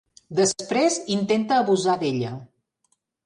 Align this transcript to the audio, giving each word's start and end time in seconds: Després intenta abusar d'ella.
Després 0.37 0.95
intenta 1.17 1.59
abusar 1.65 1.99
d'ella. 2.05 2.31